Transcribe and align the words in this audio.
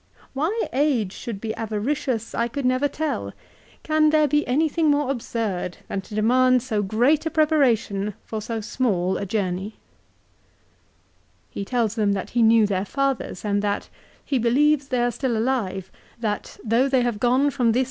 3" 0.19 0.27
Why 0.33 0.67
age 0.73 1.13
should 1.13 1.39
be 1.39 1.53
avaricious 1.55 2.33
I 2.33 2.47
could 2.47 2.65
never 2.65 2.87
tell. 2.87 3.33
Can 3.83 4.09
there 4.09 4.27
be 4.27 4.47
anything 4.47 4.89
more 4.89 5.11
absurd 5.11 5.77
than 5.89 6.01
to 6.01 6.15
demand 6.15 6.63
so 6.63 6.81
great 6.81 7.27
a 7.27 7.29
preparation 7.29 8.15
for 8.23 8.41
so 8.41 8.61
small 8.61 9.15
a 9.19 9.27
journey!" 9.27 9.73
4 11.49 11.49
He 11.51 11.65
tells 11.65 11.93
them 11.93 12.13
that 12.13 12.31
he 12.31 12.41
knew 12.41 12.65
their 12.65 12.83
fathers, 12.83 13.45
and 13.45 13.61
that" 13.61 13.89
he 14.31 14.39
believes 14.39 14.87
they 14.87 15.03
are 15.03 15.11
still 15.11 15.37
alive, 15.37 15.91
that 16.19 16.57
though 16.63 16.89
they 16.89 17.03
have 17.03 17.19
gone 17.19 17.51
from 17.51 17.51
this 17.51 17.51
1 17.51 17.51
De 17.51 17.59
Senectute, 17.59 17.73
ca. 17.75 17.79
ix. 17.79 17.79